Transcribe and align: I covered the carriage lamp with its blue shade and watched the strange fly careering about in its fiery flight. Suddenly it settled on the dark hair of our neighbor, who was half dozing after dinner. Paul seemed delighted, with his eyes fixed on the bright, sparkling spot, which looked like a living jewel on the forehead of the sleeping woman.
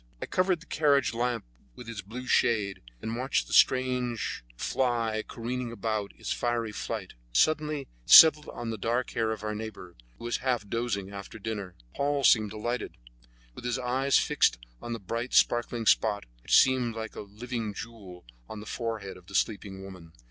I 0.19 0.25
covered 0.25 0.61
the 0.61 0.65
carriage 0.65 1.13
lamp 1.13 1.45
with 1.75 1.87
its 1.87 2.01
blue 2.01 2.25
shade 2.25 2.81
and 3.03 3.15
watched 3.15 3.45
the 3.45 3.53
strange 3.53 4.43
fly 4.57 5.23
careering 5.27 5.71
about 5.71 6.11
in 6.13 6.19
its 6.21 6.33
fiery 6.33 6.71
flight. 6.71 7.13
Suddenly 7.33 7.81
it 7.81 7.87
settled 8.07 8.49
on 8.49 8.71
the 8.71 8.79
dark 8.79 9.11
hair 9.11 9.29
of 9.31 9.43
our 9.43 9.53
neighbor, 9.53 9.95
who 10.17 10.23
was 10.23 10.37
half 10.37 10.67
dozing 10.67 11.11
after 11.11 11.37
dinner. 11.37 11.75
Paul 11.95 12.23
seemed 12.23 12.49
delighted, 12.49 12.97
with 13.53 13.63
his 13.63 13.77
eyes 13.77 14.17
fixed 14.17 14.57
on 14.81 14.93
the 14.93 14.99
bright, 14.99 15.35
sparkling 15.35 15.85
spot, 15.85 16.25
which 16.41 16.65
looked 16.65 16.95
like 16.97 17.15
a 17.15 17.21
living 17.21 17.71
jewel 17.75 18.25
on 18.49 18.59
the 18.59 18.65
forehead 18.65 19.17
of 19.17 19.27
the 19.27 19.35
sleeping 19.35 19.83
woman. 19.83 20.13